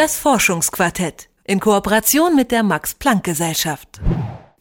Das 0.00 0.16
Forschungsquartett 0.16 1.28
in 1.44 1.60
Kooperation 1.60 2.34
mit 2.34 2.52
der 2.52 2.62
Max 2.62 2.94
Planck 2.94 3.22
Gesellschaft. 3.22 4.00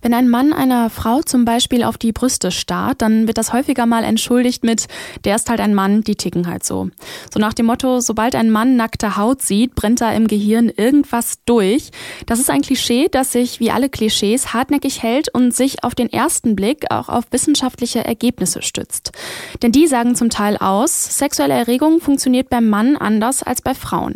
Wenn 0.02 0.14
ein 0.14 0.28
Mann 0.28 0.52
einer 0.52 0.90
Frau 0.90 1.22
zum 1.22 1.46
Beispiel 1.46 1.86
auf 1.86 1.98
die 1.98 2.12
Brüste 2.12 2.52
starrt, 2.52 3.02
dann 3.02 3.26
wird 3.26 3.38
das 3.38 3.54
häufiger 3.54 3.86
mal 3.86 4.04
entschuldigt 4.04 4.66
mit, 4.66 4.88
der 5.24 5.38
ist 5.38 5.50
halt 5.50 5.62
ein 5.62 5.74
Mann, 5.74 6.02
die 6.02 6.16
ticken 6.16 6.48
halt 6.48 6.66
so. 6.66 6.90
So 7.34 7.40
nach 7.40 7.54
dem 7.54 7.68
Motto, 7.68 8.02
sobald 8.02 8.36
ein 8.36 8.52
Mann 8.52 8.76
nackte 8.76 9.16
Haut 9.16 9.42
sieht, 9.42 9.76
brennt 9.76 10.02
da 10.02 10.12
im 10.12 10.28
Gehirn 10.28 10.68
irgendwas 10.68 11.36
durch. 11.46 11.92
Das 12.26 12.40
ist 12.40 12.50
ein 12.50 12.62
Klischee, 12.62 13.08
das 13.10 13.32
sich, 13.32 13.62
wie 13.62 13.72
alle 13.72 13.88
Klischees, 13.88 14.52
hartnäckig 14.52 15.02
hält 15.02 15.34
und 15.34 15.56
sich 15.56 15.86
auf 15.86 15.96
den 15.96 16.12
ersten 16.12 16.58
Blick 16.58 16.92
auch 16.92 17.08
auf 17.08 17.24
wissenschaftliche 17.32 18.04
Ergebnisse 18.04 18.62
stützt. 18.62 19.14
Denn 19.62 19.72
die 19.72 19.88
sagen 19.88 20.16
zum 20.16 20.30
Teil 20.30 20.58
aus, 20.58 21.18
sexuelle 21.18 21.54
Erregung 21.54 22.02
funktioniert 22.02 22.50
beim 22.50 22.68
Mann 22.68 22.98
anders 22.98 23.42
als 23.42 23.62
bei 23.62 23.74
Frauen. 23.74 24.16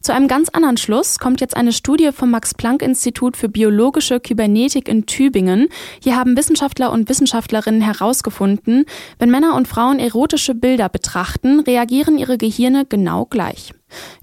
Zu 0.00 0.14
einem 0.14 0.28
ganz 0.28 0.48
anderen 0.48 0.76
Schluss 0.76 1.18
kommt 1.18 1.40
jetzt 1.40 1.56
eine 1.56 1.72
Studie 1.72 2.10
vom 2.12 2.30
Max-Planck-Institut 2.30 3.36
für 3.36 3.48
biologische 3.48 4.20
Kybernetik 4.20 4.88
in 4.88 5.06
Tübingen. 5.06 5.68
Hier 6.02 6.16
haben 6.16 6.36
Wissenschaftler 6.36 6.90
und 6.90 7.08
Wissenschaftlerinnen 7.08 7.82
herausgefunden, 7.82 8.86
wenn 9.18 9.30
Männer 9.30 9.54
und 9.54 9.68
Frauen 9.68 9.98
erotische 9.98 10.54
Bilder 10.54 10.88
betrachten, 10.88 11.60
reagieren 11.60 12.18
ihre 12.18 12.38
Gehirne 12.38 12.86
genau 12.86 13.26
gleich. 13.26 13.72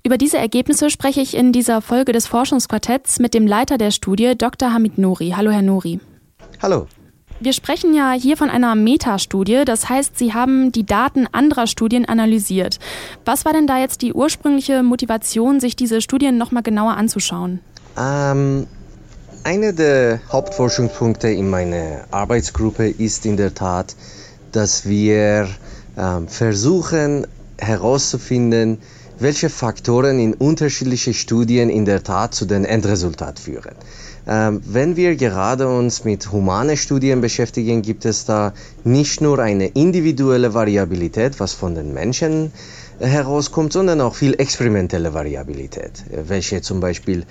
Über 0.03 0.17
diese 0.17 0.38
Ergebnisse 0.38 0.89
spreche 0.89 1.21
ich 1.21 1.35
in 1.35 1.51
dieser 1.51 1.81
Folge 1.81 2.12
des 2.12 2.26
Forschungsquartetts 2.27 3.20
mit 3.20 3.34
dem 3.34 3.45
Leiter 3.45 3.77
der 3.77 3.91
Studie, 3.91 4.34
Dr. 4.38 4.73
Hamid 4.73 4.98
Nouri. 4.98 5.34
Hallo, 5.35 5.51
Herr 5.51 5.62
Nouri. 5.62 5.99
Hallo. 6.62 6.88
Wir 7.40 7.54
sprechen 7.54 7.94
ja 7.94 8.14
hier 8.14 8.36
von 8.36 8.50
einer 8.50 8.73
Metastudie, 8.73 9.64
das 9.64 9.90
heißt, 9.90 10.18
Sie 10.18 10.34
haben 10.34 10.72
die 10.72 10.88
Daten 10.88 11.27
anderer 11.32 11.68
Studien 11.68 12.05
analysiert. 12.05 12.80
Was 13.26 13.46
war 13.46 13.54
denn 13.54 13.68
da 13.68 13.77
jetzt 13.77 14.02
die 14.02 14.13
ursprüngliche 14.13 14.82
Motivation, 14.82 15.60
sich 15.60 15.76
diese 15.76 16.02
Studien 16.02 16.40
nochmal 16.40 16.63
genauer 16.63 16.98
anzuschauen? 16.98 17.60
Ähm, 17.96 18.66
einer 19.44 19.71
der 19.71 20.20
Hauptforschungspunkte 20.32 21.29
in 21.29 21.48
meiner 21.48 22.05
Arbeitsgruppe 22.10 22.90
ist 22.90 23.24
in 23.27 23.38
der 23.38 23.54
Tat, 23.54 23.96
dass 24.51 24.88
wir 24.88 25.48
ähm, 25.96 26.27
versuchen 26.27 27.27
herauszufinden, 27.60 28.79
welche 29.20 29.49
Faktoren 29.49 30.20
in 30.20 30.34
unterschiedlichen 30.34 31.13
Studien 31.13 31.70
in 31.70 31.85
der 31.85 32.04
Tat 32.04 32.35
zu 32.35 32.46
den 32.46 32.65
Endresultat 32.65 33.40
führen. 33.40 33.76
Ähm, 34.27 34.62
wenn 34.65 34.96
wir 34.96 35.15
gerade 35.15 35.68
uns 35.68 36.04
mit 36.04 36.32
humanen 36.32 36.77
Studien 36.77 37.21
beschäftigen, 37.21 37.82
gibt 37.82 38.05
es 38.05 38.26
da 38.26 38.54
nicht 38.84 39.21
nur 39.21 39.40
eine 39.40 39.68
individuelle 39.68 40.54
Variabilität, 40.54 41.40
was 41.40 41.54
von 41.54 41.76
den 41.76 41.93
Menschen 41.93 42.51
herauskommt, 42.99 43.73
sondern 43.73 44.01
auch 44.01 44.15
viel 44.15 44.35
experimentelle 44.40 45.13
Variabilität, 45.13 46.04
welche 46.12 46.62
zum 46.62 46.79
Beispiel 46.79 47.26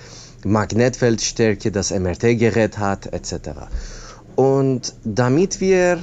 Magnetfeldstärke 0.45 1.71
das 1.71 1.91
MRT-Gerät 1.91 2.77
hat, 2.77 3.13
etc. 3.13 3.49
Und 4.35 4.93
damit 5.03 5.59
wir 5.61 5.99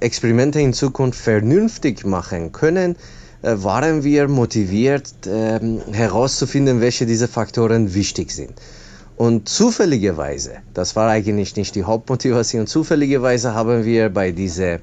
Experimente 0.00 0.60
in 0.60 0.72
Zukunft 0.72 1.20
vernünftig 1.20 2.04
machen 2.06 2.52
können, 2.52 2.96
waren 3.42 4.02
wir 4.02 4.28
motiviert 4.28 5.12
ähm, 5.26 5.80
herauszufinden, 5.92 6.80
welche 6.80 7.06
dieser 7.06 7.28
Faktoren 7.28 7.94
wichtig 7.94 8.32
sind. 8.32 8.54
Und 9.16 9.48
zufälligerweise, 9.48 10.58
das 10.74 10.94
war 10.96 11.08
eigentlich 11.08 11.56
nicht 11.56 11.74
die 11.74 11.84
Hauptmotivation, 11.84 12.66
zufälligerweise 12.66 13.54
haben 13.54 13.84
wir 13.84 14.10
bei 14.10 14.30
diesem 14.32 14.78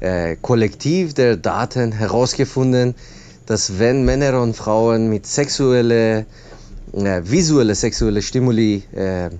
äh, 0.00 0.36
Kollektiv 0.40 1.14
der 1.14 1.36
Daten 1.36 1.92
herausgefunden, 1.92 2.94
dass 3.46 3.78
wenn 3.78 4.04
Männer 4.04 4.40
und 4.40 4.54
Frauen 4.56 5.08
mit 5.08 5.26
sexuelle, 5.26 6.26
äh, 6.92 7.22
visuelle 7.24 7.74
sexuelle 7.74 8.20
Stimuli 8.20 8.82
äh, 8.94 9.30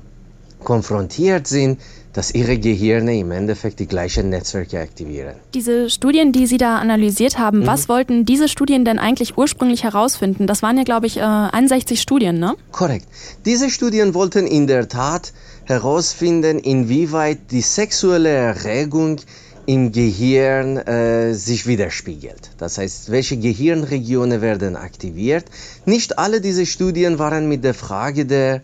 konfrontiert 0.64 1.46
sind, 1.46 1.80
dass 2.12 2.34
ihre 2.34 2.58
Gehirne 2.58 3.18
im 3.18 3.30
Endeffekt 3.30 3.80
die 3.80 3.86
gleichen 3.86 4.28
Netzwerke 4.28 4.78
aktivieren. 4.80 5.34
Diese 5.54 5.88
Studien, 5.88 6.32
die 6.32 6.46
Sie 6.46 6.58
da 6.58 6.78
analysiert 6.78 7.38
haben, 7.38 7.60
mhm. 7.60 7.66
was 7.66 7.88
wollten 7.88 8.24
diese 8.24 8.48
Studien 8.48 8.84
denn 8.84 8.98
eigentlich 8.98 9.38
ursprünglich 9.38 9.84
herausfinden? 9.84 10.46
Das 10.46 10.62
waren 10.62 10.76
ja, 10.76 10.84
glaube 10.84 11.06
ich, 11.06 11.22
61 11.22 11.98
äh, 11.98 12.00
Studien, 12.00 12.38
ne? 12.38 12.54
Korrekt. 12.70 13.06
Diese 13.44 13.70
Studien 13.70 14.14
wollten 14.14 14.46
in 14.46 14.66
der 14.66 14.88
Tat 14.88 15.32
herausfinden, 15.64 16.58
inwieweit 16.58 17.50
die 17.50 17.62
sexuelle 17.62 18.30
Erregung 18.30 19.20
im 19.66 19.92
Gehirn 19.92 20.76
äh, 20.76 21.34
sich 21.34 21.66
widerspiegelt. 21.66 22.50
Das 22.58 22.78
heißt, 22.78 23.10
welche 23.10 23.36
Gehirnregionen 23.36 24.40
werden 24.40 24.76
aktiviert. 24.76 25.44
Nicht 25.86 26.18
alle 26.18 26.40
diese 26.40 26.66
Studien 26.66 27.18
waren 27.18 27.48
mit 27.48 27.62
der 27.62 27.74
Frage 27.74 28.26
der 28.26 28.62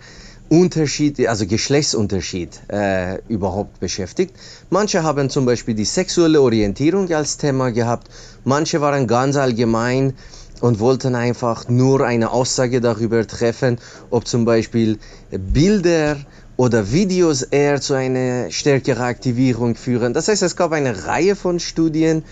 Unterschied, 0.48 1.26
also 1.28 1.46
Geschlechtsunterschied 1.46 2.60
äh, 2.68 3.18
überhaupt 3.28 3.80
beschäftigt. 3.80 4.34
Manche 4.70 5.02
haben 5.02 5.28
zum 5.28 5.44
Beispiel 5.44 5.74
die 5.74 5.84
sexuelle 5.84 6.40
Orientierung 6.40 7.10
als 7.12 7.36
Thema 7.36 7.70
gehabt, 7.70 8.08
manche 8.44 8.80
waren 8.80 9.06
ganz 9.06 9.36
allgemein 9.36 10.14
und 10.60 10.80
wollten 10.80 11.14
einfach 11.14 11.68
nur 11.68 12.04
eine 12.04 12.30
Aussage 12.30 12.80
darüber 12.80 13.26
treffen, 13.26 13.78
ob 14.10 14.26
zum 14.26 14.44
Beispiel 14.44 14.98
Bilder 15.30 16.16
oder 16.56 16.90
Videos 16.90 17.42
eher 17.42 17.80
zu 17.80 17.94
einer 17.94 18.50
stärkeren 18.50 19.04
Aktivierung 19.04 19.76
führen. 19.76 20.12
Das 20.12 20.28
heißt, 20.28 20.42
es 20.42 20.56
gab 20.56 20.72
eine 20.72 21.06
Reihe 21.06 21.36
von 21.36 21.60
Studien 21.60 22.24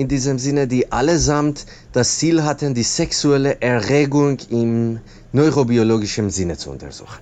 in 0.00 0.08
diesem 0.08 0.38
Sinne, 0.38 0.66
die 0.66 0.90
allesamt 0.90 1.66
das 1.92 2.16
Ziel 2.18 2.42
hatten, 2.42 2.72
die 2.72 2.82
sexuelle 2.82 3.60
Erregung 3.60 4.38
im 4.48 4.98
neurobiologischen 5.32 6.30
Sinne 6.30 6.56
zu 6.56 6.70
untersuchen. 6.70 7.18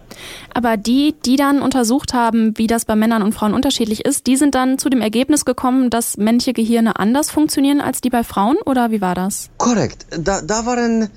Aber 0.55 0.77
die, 0.77 1.17
die 1.27 1.35
dann 1.35 1.61
untersucht 1.61 2.15
haben, 2.15 2.57
wie 2.57 2.69
das 2.69 2.85
bei 2.85 2.95
Männern 2.95 3.23
und 3.23 3.33
Frauen 3.35 3.53
unterschiedlich 3.53 4.05
ist, 4.05 4.29
die 4.29 4.37
sind 4.37 4.55
dann 4.55 4.79
zu 4.79 4.89
dem 4.91 5.01
Ergebnis 5.01 5.45
gekommen, 5.45 5.91
dass 5.91 6.17
männliche 6.19 6.53
Gehirne 6.53 7.01
anders 7.01 7.31
funktionieren 7.31 7.81
als 7.81 8.01
die 8.01 8.11
bei 8.11 8.23
Frauen 8.23 8.59
oder 8.65 8.93
wie 8.93 9.01
war 9.01 9.17
das? 9.17 9.51
Korrekt. 9.59 10.07
Da, 10.17 10.41
da 10.41 10.65
waren 10.65 11.11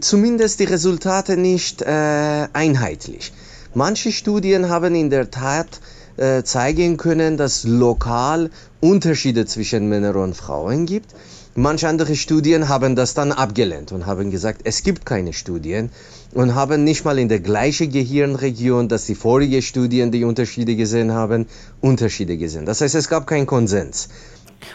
zumindest 0.00 0.60
die 0.60 0.64
Resultate 0.64 1.36
nicht 1.36 1.82
äh, 1.82 2.46
einheitlich. 2.52 3.32
Manche 3.74 4.12
Studien 4.12 4.68
haben 4.68 4.94
in 4.94 5.10
der 5.10 5.32
Tat 5.32 5.80
äh, 6.18 6.42
zeigen 6.42 6.96
können, 6.96 7.36
dass 7.36 7.64
lokal 7.64 8.50
Unterschiede 8.80 9.46
zwischen 9.46 9.88
Männern 9.88 10.16
und 10.16 10.36
Frauen 10.36 10.86
gibt. 10.86 11.14
Manche 11.54 11.88
andere 11.88 12.14
Studien 12.14 12.68
haben 12.68 12.94
das 12.94 13.14
dann 13.14 13.32
abgelehnt 13.32 13.90
und 13.90 14.06
haben 14.06 14.30
gesagt, 14.30 14.60
es 14.64 14.84
gibt 14.84 15.04
keine 15.04 15.32
Studien 15.32 15.90
und 16.32 16.54
haben 16.54 16.84
nicht 16.84 17.04
mal 17.04 17.18
in 17.18 17.28
der 17.28 17.40
gleichen 17.40 17.90
Gehirnregion, 17.90 18.88
dass 18.88 19.06
die 19.06 19.16
vorigen 19.16 19.62
Studien 19.62 20.12
die 20.12 20.22
Unterschiede 20.22 20.76
gesehen 20.76 21.10
haben, 21.12 21.46
Unterschiede 21.80 22.36
gesehen. 22.36 22.66
Das 22.66 22.80
heißt, 22.80 22.94
es 22.94 23.08
gab 23.08 23.26
keinen 23.26 23.46
Konsens. 23.46 24.08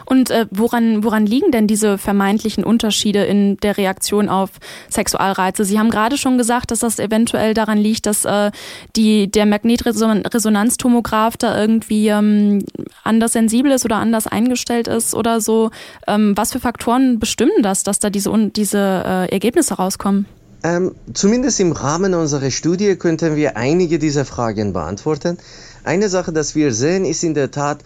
Und 0.05 0.29
äh, 0.29 0.45
woran, 0.51 1.03
woran 1.03 1.25
liegen 1.25 1.51
denn 1.51 1.67
diese 1.67 1.97
vermeintlichen 1.97 2.63
Unterschiede 2.63 3.23
in 3.23 3.57
der 3.57 3.77
Reaktion 3.77 4.29
auf 4.29 4.51
Sexualreize? 4.89 5.65
Sie 5.65 5.79
haben 5.79 5.89
gerade 5.89 6.17
schon 6.17 6.37
gesagt, 6.37 6.71
dass 6.71 6.79
das 6.79 6.99
eventuell 6.99 7.53
daran 7.53 7.77
liegt, 7.77 8.05
dass 8.05 8.25
äh, 8.25 8.51
die, 8.95 9.29
der 9.29 9.45
Magnetresonanztomograph 9.45 11.37
da 11.37 11.59
irgendwie 11.59 12.07
ähm, 12.07 12.63
anders 13.03 13.33
sensibel 13.33 13.71
ist 13.71 13.85
oder 13.85 13.97
anders 13.97 14.27
eingestellt 14.27 14.87
ist 14.87 15.13
oder 15.13 15.41
so. 15.41 15.71
Ähm, 16.07 16.33
was 16.35 16.51
für 16.51 16.59
Faktoren 16.59 17.19
bestimmen 17.19 17.61
das, 17.61 17.83
dass 17.83 17.99
da 17.99 18.09
diese, 18.09 18.31
diese 18.55 18.77
äh, 18.77 19.31
Ergebnisse 19.31 19.75
rauskommen? 19.75 20.25
Ähm, 20.63 20.95
zumindest 21.13 21.59
im 21.59 21.73
Rahmen 21.73 22.13
unserer 22.13 22.49
Studie 22.49 22.95
könnten 22.95 23.35
wir 23.35 23.57
einige 23.57 23.99
dieser 23.99 24.23
Fragen 24.23 24.71
beantworten. 24.71 25.37
Eine 25.83 26.07
Sache, 26.07 26.31
dass 26.31 26.55
wir 26.55 26.73
sehen, 26.73 27.03
ist 27.03 27.23
in 27.23 27.33
der 27.33 27.51
Tat, 27.51 27.79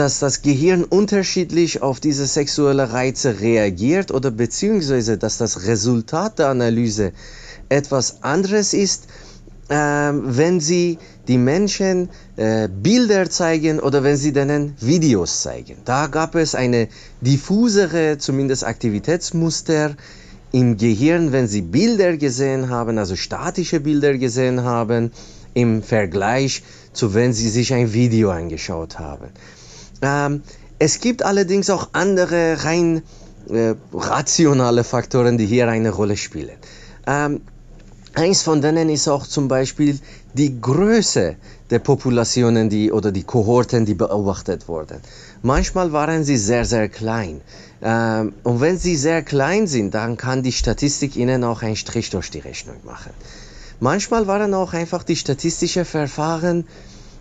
dass 0.00 0.18
das 0.18 0.40
Gehirn 0.40 0.82
unterschiedlich 0.82 1.82
auf 1.82 2.00
diese 2.00 2.26
sexuelle 2.26 2.94
Reize 2.94 3.40
reagiert 3.40 4.10
oder 4.10 4.30
beziehungsweise 4.30 5.18
dass 5.18 5.36
das 5.36 5.66
Resultat 5.66 6.38
der 6.38 6.48
Analyse 6.48 7.12
etwas 7.68 8.22
anderes 8.22 8.72
ist, 8.72 9.08
äh, 9.68 9.74
wenn 9.74 10.58
sie 10.58 10.96
die 11.28 11.36
Menschen 11.36 12.08
äh, 12.36 12.66
Bilder 12.68 13.28
zeigen 13.28 13.78
oder 13.78 14.02
wenn 14.02 14.16
sie 14.16 14.32
denen 14.32 14.74
Videos 14.80 15.42
zeigen. 15.42 15.76
Da 15.84 16.06
gab 16.06 16.34
es 16.34 16.54
eine 16.54 16.88
diffusere, 17.20 18.16
zumindest 18.16 18.64
Aktivitätsmuster 18.64 19.96
im 20.50 20.78
Gehirn, 20.78 21.30
wenn 21.32 21.46
sie 21.46 21.60
Bilder 21.60 22.16
gesehen 22.16 22.70
haben, 22.70 22.96
also 22.96 23.16
statische 23.16 23.80
Bilder 23.80 24.16
gesehen 24.16 24.62
haben, 24.62 25.12
im 25.52 25.82
Vergleich 25.82 26.62
zu 26.94 27.12
wenn 27.12 27.34
sie 27.34 27.50
sich 27.50 27.74
ein 27.74 27.92
Video 27.92 28.30
angeschaut 28.30 28.98
haben. 28.98 29.28
Ähm, 30.02 30.42
es 30.78 31.00
gibt 31.00 31.22
allerdings 31.22 31.70
auch 31.70 31.90
andere 31.92 32.64
rein 32.64 33.02
äh, 33.48 33.74
rationale 33.92 34.84
Faktoren, 34.84 35.38
die 35.38 35.46
hier 35.46 35.68
eine 35.68 35.90
Rolle 35.90 36.16
spielen. 36.16 36.56
Ähm, 37.06 37.42
eins 38.14 38.42
von 38.42 38.62
denen 38.62 38.88
ist 38.88 39.08
auch 39.08 39.26
zum 39.26 39.48
Beispiel 39.48 39.98
die 40.34 40.60
Größe 40.60 41.36
der 41.70 41.78
Populationen 41.78 42.68
die, 42.68 42.92
oder 42.92 43.12
die 43.12 43.24
Kohorten, 43.24 43.84
die 43.84 43.94
beobachtet 43.94 44.68
wurden. 44.68 45.00
Manchmal 45.42 45.92
waren 45.92 46.24
sie 46.24 46.36
sehr, 46.36 46.64
sehr 46.64 46.88
klein. 46.88 47.40
Ähm, 47.82 48.32
und 48.42 48.60
wenn 48.60 48.78
sie 48.78 48.96
sehr 48.96 49.22
klein 49.22 49.66
sind, 49.66 49.94
dann 49.94 50.16
kann 50.16 50.42
die 50.42 50.52
Statistik 50.52 51.16
ihnen 51.16 51.44
auch 51.44 51.62
einen 51.62 51.76
Strich 51.76 52.10
durch 52.10 52.30
die 52.30 52.40
Rechnung 52.40 52.76
machen. 52.84 53.12
Manchmal 53.80 54.26
waren 54.26 54.52
auch 54.52 54.74
einfach 54.74 55.02
die 55.04 55.16
statistischen 55.16 55.86
Verfahren 55.86 56.66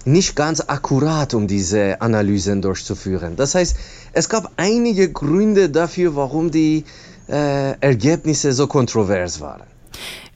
nicht 0.05 0.35
ganz 0.35 0.61
akkurat, 0.61 1.33
um 1.33 1.47
diese 1.47 2.01
Analysen 2.01 2.61
durchzuführen. 2.61 3.35
Das 3.35 3.55
heißt, 3.55 3.75
es 4.13 4.29
gab 4.29 4.51
einige 4.57 5.11
Gründe 5.11 5.69
dafür, 5.69 6.15
warum 6.15 6.51
die 6.51 6.85
äh, 7.27 7.79
Ergebnisse 7.79 8.53
so 8.53 8.67
kontrovers 8.67 9.39
waren. 9.41 9.63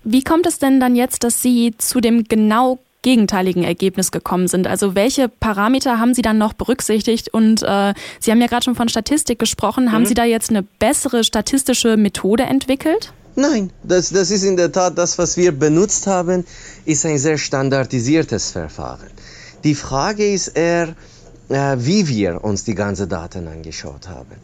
Wie 0.03 0.23
kommt 0.23 0.45
es 0.45 0.59
denn 0.59 0.79
dann 0.79 0.95
jetzt, 0.95 1.23
dass 1.23 1.41
Sie 1.41 1.73
zu 1.77 2.01
dem 2.01 2.25
genau 2.25 2.79
gegenteiligen 3.03 3.63
Ergebnis 3.63 4.11
gekommen 4.11 4.47
sind? 4.47 4.67
Also 4.67 4.95
welche 4.95 5.29
Parameter 5.29 5.99
haben 5.99 6.13
Sie 6.13 6.21
dann 6.21 6.37
noch 6.37 6.53
berücksichtigt? 6.53 7.33
Und 7.33 7.63
äh, 7.63 7.93
Sie 8.19 8.31
haben 8.31 8.41
ja 8.41 8.47
gerade 8.47 8.63
schon 8.63 8.75
von 8.75 8.89
Statistik 8.89 9.39
gesprochen. 9.39 9.85
Mhm. 9.85 9.91
Haben 9.91 10.05
Sie 10.05 10.13
da 10.13 10.23
jetzt 10.25 10.49
eine 10.49 10.63
bessere 10.63 11.23
statistische 11.23 11.97
Methode 11.97 12.43
entwickelt? 12.43 13.13
Nein, 13.35 13.71
das, 13.83 14.09
das 14.09 14.29
ist 14.29 14.43
in 14.43 14.57
der 14.57 14.71
Tat 14.71 14.97
das, 14.97 15.17
was 15.17 15.37
wir 15.37 15.51
benutzt 15.51 16.05
haben, 16.05 16.45
ist 16.85 17.05
ein 17.05 17.17
sehr 17.17 17.37
standardisiertes 17.37 18.51
Verfahren. 18.51 19.09
Die 19.63 19.75
Frage 19.75 20.31
ist 20.31 20.49
eher, 20.49 20.95
äh, 21.49 21.75
wie 21.77 22.07
wir 22.07 22.43
uns 22.43 22.63
die 22.63 22.75
ganzen 22.75 23.07
Daten 23.07 23.47
angeschaut 23.47 24.09
haben. 24.09 24.35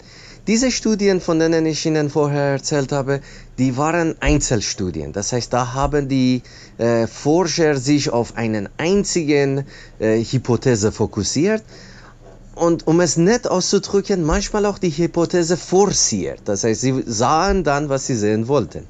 Diese 0.48 0.72
Studien, 0.72 1.20
von 1.22 1.38
denen 1.40 1.66
ich 1.66 1.86
Ihnen 1.86 2.10
vorher 2.10 2.54
erzählt 2.54 2.92
habe, 2.92 3.22
die 3.58 3.78
waren 3.78 4.16
Einzelstudien. 4.22 5.12
Das 5.14 5.32
heißt, 5.32 5.52
da 5.52 5.74
haben 5.74 6.08
die 6.08 6.42
äh, 6.78 7.06
Forscher 7.06 7.78
sich 7.78 8.10
auf 8.10 8.38
einen 8.38 8.70
einzigen 8.78 9.66
äh, 10.00 10.24
Hypothese 10.24 10.92
fokussiert 10.92 11.64
und 12.56 12.88
um 12.88 13.00
es 13.00 13.18
nett 13.18 13.48
auszudrücken, 13.48 14.24
manchmal 14.24 14.66
auch 14.66 14.80
die 14.80 14.90
Hypothese 14.90 15.58
forciert. 15.58 16.42
Das 16.46 16.64
heißt, 16.64 16.82
sie 16.82 17.04
sahen 17.06 17.64
dann, 17.64 17.90
was 17.90 18.08
sie 18.08 18.16
sehen 18.16 18.48
wollten. 18.48 18.86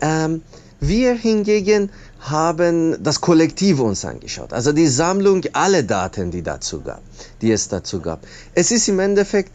Ähm, 0.00 0.42
wir 0.80 1.14
hingegen 1.14 1.90
haben 2.20 3.02
das 3.02 3.20
Kollektiv 3.20 3.80
uns 3.80 4.04
angeschaut, 4.04 4.52
also 4.52 4.72
die 4.72 4.86
Sammlung 4.86 5.42
aller 5.52 5.82
Daten, 5.82 6.30
die 6.30 6.42
dazu 6.42 6.82
gab, 6.82 7.02
die 7.40 7.50
es 7.50 7.68
dazu 7.68 8.00
gab. 8.00 8.20
Es 8.54 8.70
ist 8.70 8.88
im 8.88 9.00
Endeffekt 9.00 9.52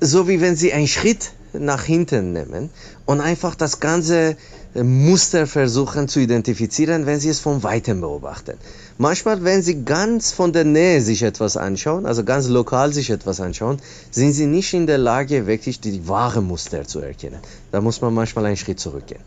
so, 0.00 0.28
wie 0.28 0.40
wenn 0.40 0.56
Sie 0.56 0.72
einen 0.72 0.88
Schritt 0.88 1.32
nach 1.52 1.82
hinten 1.84 2.32
nehmen 2.32 2.70
und 3.06 3.20
einfach 3.20 3.54
das 3.54 3.80
ganze 3.80 4.36
Muster 4.74 5.48
versuchen 5.48 6.06
zu 6.06 6.20
identifizieren, 6.20 7.04
wenn 7.04 7.18
Sie 7.18 7.28
es 7.28 7.40
von 7.40 7.62
weitem 7.64 8.00
beobachten. 8.00 8.56
Manchmal, 8.98 9.42
wenn 9.42 9.62
Sie 9.62 9.84
ganz 9.84 10.30
von 10.30 10.52
der 10.52 10.64
Nähe 10.64 11.00
sich 11.00 11.22
etwas 11.22 11.56
anschauen, 11.56 12.06
also 12.06 12.22
ganz 12.22 12.48
lokal 12.48 12.92
sich 12.92 13.10
etwas 13.10 13.40
anschauen, 13.40 13.80
sind 14.12 14.32
Sie 14.32 14.46
nicht 14.46 14.72
in 14.72 14.86
der 14.86 14.98
Lage, 14.98 15.46
wirklich 15.46 15.80
die 15.80 16.06
wahre 16.06 16.40
Muster 16.40 16.86
zu 16.86 17.00
erkennen. 17.00 17.40
Da 17.72 17.80
muss 17.80 18.00
man 18.00 18.14
manchmal 18.14 18.46
einen 18.46 18.56
Schritt 18.56 18.80
zurückgehen. 18.80 19.20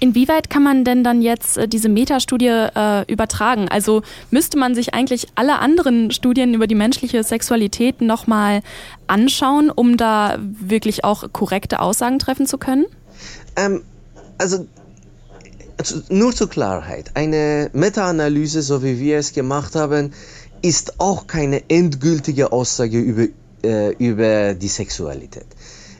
Inwieweit 0.00 0.50
kann 0.50 0.62
man 0.62 0.84
denn 0.84 1.04
dann 1.04 1.22
jetzt 1.22 1.56
äh, 1.56 1.68
diese 1.68 1.88
Metastudie 1.88 2.48
äh, 2.48 3.10
übertragen? 3.10 3.68
Also 3.68 4.02
müsste 4.30 4.58
man 4.58 4.74
sich 4.74 4.92
eigentlich 4.92 5.28
alle 5.34 5.58
anderen 5.58 6.10
Studien 6.10 6.52
über 6.54 6.66
die 6.66 6.74
menschliche 6.74 7.22
Sexualität 7.22 8.00
nochmal 8.00 8.62
anschauen, 9.06 9.70
um 9.70 9.96
da 9.96 10.36
wirklich 10.40 11.04
auch 11.04 11.32
korrekte 11.32 11.80
Aussagen 11.80 12.18
treffen 12.18 12.46
zu 12.46 12.58
können? 12.58 12.86
Ähm, 13.56 13.82
also 14.38 14.66
nur 16.08 16.34
zur 16.34 16.48
Klarheit, 16.48 17.12
eine 17.14 17.70
Meta-Analyse, 17.72 18.62
so 18.62 18.82
wie 18.82 18.98
wir 19.00 19.18
es 19.18 19.32
gemacht 19.32 19.74
haben, 19.74 20.12
ist 20.62 21.00
auch 21.00 21.26
keine 21.26 21.68
endgültige 21.68 22.52
Aussage 22.52 22.98
über, 22.98 23.26
äh, 23.62 23.92
über 23.96 24.54
die 24.54 24.68
Sexualität. 24.68 25.46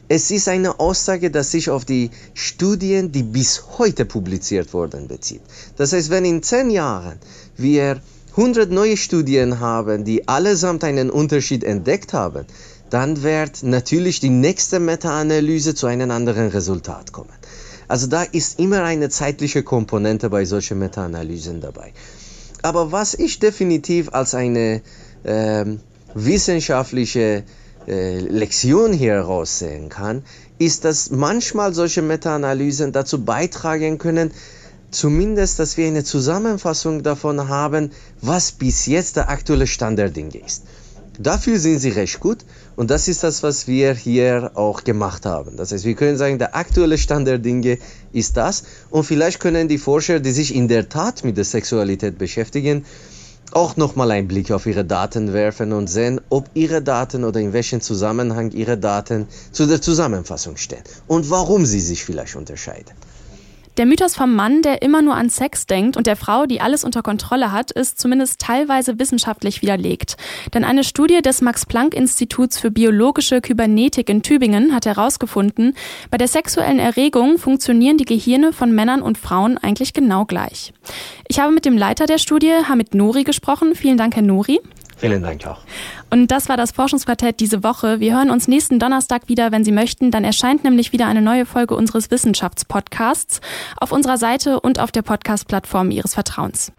Es 0.07 0.29
ist 0.29 0.47
eine 0.47 0.79
Aussage, 0.79 1.31
die 1.31 1.43
sich 1.43 1.69
auf 1.69 1.83
die 1.83 2.11
Studien, 2.33 3.11
die 3.11 3.23
bis 3.23 3.63
heute 3.77 4.05
publiziert 4.05 4.73
wurden, 4.73 5.07
bezieht. 5.07 5.41
Das 5.77 5.93
heißt, 5.93 6.11
wenn 6.11 6.25
in 6.25 6.43
zehn 6.43 6.69
Jahren 6.69 7.17
wir 7.57 8.01
100 8.31 8.69
neue 8.69 8.97
Studien 8.97 9.59
haben, 9.59 10.03
die 10.03 10.27
allesamt 10.27 10.83
einen 10.83 11.09
Unterschied 11.09 11.63
entdeckt 11.63 12.13
haben, 12.13 12.45
dann 12.89 13.23
wird 13.23 13.63
natürlich 13.63 14.19
die 14.19 14.29
nächste 14.29 14.79
Meta-Analyse 14.79 15.73
zu 15.73 15.87
einem 15.87 16.11
anderen 16.11 16.49
Resultat 16.49 17.11
kommen. 17.11 17.33
Also 17.87 18.07
da 18.07 18.23
ist 18.23 18.59
immer 18.59 18.83
eine 18.83 19.09
zeitliche 19.09 19.63
Komponente 19.63 20.29
bei 20.29 20.45
solchen 20.45 20.79
Meta-Analysen 20.79 21.61
dabei. 21.61 21.93
Aber 22.61 22.91
was 22.91 23.13
ich 23.13 23.39
definitiv 23.39 24.09
als 24.13 24.35
eine 24.35 24.81
äh, 25.23 25.65
wissenschaftliche 26.13 27.43
äh, 27.87 28.19
Lektion 28.19 28.93
hier 28.93 29.13
heraussehen 29.13 29.89
kann, 29.89 30.23
ist, 30.57 30.85
dass 30.85 31.11
manchmal 31.11 31.73
solche 31.73 32.01
Meta-Analysen 32.01 32.91
dazu 32.91 33.23
beitragen 33.23 33.97
können, 33.97 34.31
zumindest, 34.91 35.59
dass 35.59 35.77
wir 35.77 35.87
eine 35.87 36.03
Zusammenfassung 36.03 37.03
davon 37.03 37.49
haben, 37.49 37.91
was 38.21 38.51
bis 38.51 38.85
jetzt 38.85 39.17
der 39.17 39.29
aktuelle 39.29 39.67
Stand 39.67 39.99
der 39.99 40.09
Dinge 40.09 40.37
ist. 40.37 40.63
Dafür 41.17 41.59
sind 41.59 41.79
sie 41.79 41.89
recht 41.89 42.19
gut 42.19 42.39
und 42.75 42.91
das 42.91 43.07
ist 43.07 43.23
das, 43.23 43.41
was 43.41 43.67
wir 43.67 43.93
hier 43.93 44.51
auch 44.55 44.83
gemacht 44.83 45.25
haben. 45.25 45.55
Das 45.55 45.71
heißt, 45.71 45.85
wir 45.85 45.95
können 45.95 46.17
sagen, 46.17 46.39
der 46.39 46.55
aktuelle 46.55 46.97
Stand 46.97 47.27
der 47.27 47.37
Dinge 47.37 47.77
ist 48.11 48.35
das 48.35 48.63
und 48.89 49.05
vielleicht 49.05 49.39
können 49.39 49.67
die 49.67 49.77
Forscher, 49.77 50.19
die 50.19 50.31
sich 50.31 50.53
in 50.53 50.67
der 50.67 50.89
Tat 50.89 51.23
mit 51.23 51.37
der 51.37 51.45
Sexualität 51.45 52.17
beschäftigen, 52.17 52.85
auch 53.55 53.77
nochmal 53.77 54.11
einen 54.11 54.27
Blick 54.27 54.51
auf 54.51 54.65
Ihre 54.65 54.83
Daten 54.83 55.31
werfen 55.31 55.71
und 55.71 55.87
sehen, 55.87 56.19
ob 56.29 56.49
Ihre 56.55 56.81
Daten 56.81 57.23
oder 57.23 57.39
in 57.39 57.53
welchem 57.53 57.79
Zusammenhang 57.79 58.51
Ihre 58.51 58.77
Daten 58.77 59.27
zu 59.53 59.65
der 59.65 59.81
Zusammenfassung 59.81 60.57
stehen 60.57 60.83
und 61.07 61.29
warum 61.29 61.65
sie 61.65 61.79
sich 61.79 62.03
vielleicht 62.03 62.35
unterscheiden. 62.35 62.93
Der 63.77 63.85
Mythos 63.85 64.15
vom 64.15 64.33
Mann, 64.33 64.61
der 64.61 64.81
immer 64.83 65.01
nur 65.01 65.15
an 65.15 65.29
Sex 65.29 65.65
denkt 65.65 65.97
und 65.97 66.07
der 66.07 66.15
Frau, 66.15 66.45
die 66.45 66.61
alles 66.61 66.85
unter 66.85 67.01
Kontrolle 67.01 67.51
hat, 67.51 67.71
ist 67.71 67.99
zumindest 67.99 68.39
teilweise 68.39 68.99
wissenschaftlich 68.99 69.61
widerlegt. 69.61 70.15
Denn 70.53 70.63
eine 70.63 70.85
Studie 70.85 71.21
des 71.21 71.41
Max-Planck-Instituts 71.41 72.57
für 72.57 72.71
biologische 72.71 73.41
Kybernetik 73.41 74.07
in 74.09 74.21
Tübingen 74.21 74.73
hat 74.73 74.85
herausgefunden, 74.85 75.75
bei 76.09 76.17
der 76.17 76.29
sexuellen 76.29 76.79
Erregung 76.79 77.37
funktionieren 77.37 77.97
die 77.97 78.05
Gehirne 78.05 78.53
von 78.53 78.71
Männern 78.71 79.01
und 79.01 79.17
Frauen 79.17 79.57
eigentlich 79.57 79.91
genau 79.91 80.23
gleich. 80.23 80.71
Ich 81.27 81.41
habe 81.41 81.51
mit 81.51 81.65
dem 81.65 81.77
Leiter 81.77 82.05
der 82.05 82.17
Studie, 82.17 82.53
Hamid 82.69 82.95
Nori, 82.95 83.25
gesprochen. 83.25 83.75
Vielen 83.75 83.97
Dank, 83.97 84.15
Herr 84.15 84.23
Nori. 84.23 84.61
Vielen 84.97 85.21
Dank 85.21 85.45
auch. 85.45 85.59
Und 86.09 86.27
das 86.31 86.47
war 86.47 86.57
das 86.57 86.71
Forschungsquartett 86.71 87.39
diese 87.39 87.63
Woche. 87.63 87.99
Wir 87.99 88.15
hören 88.15 88.29
uns 88.29 88.47
nächsten 88.47 88.79
Donnerstag 88.79 89.27
wieder, 89.27 89.51
wenn 89.51 89.65
Sie 89.65 89.71
möchten. 89.71 90.11
Dann 90.11 90.23
erscheint 90.23 90.63
nämlich 90.63 90.93
wieder 90.93 91.07
eine 91.07 91.21
neue 91.21 91.45
Folge 91.45 91.75
unseres 91.75 92.11
Wissenschaftspodcasts 92.11 93.41
auf 93.77 93.91
unserer 93.91 94.17
Seite 94.17 94.59
und 94.61 94.79
auf 94.79 94.91
der 94.91 95.01
Podcast-Plattform 95.01 95.91
Ihres 95.91 96.13
Vertrauens. 96.13 96.71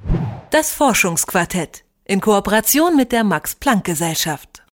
Das 0.51 0.73
Forschungsquartett 0.73 1.85
in 2.05 2.21
Kooperation 2.21 2.97
mit 2.97 3.13
der 3.13 3.25
Max-Planck-Gesellschaft. 3.25 4.63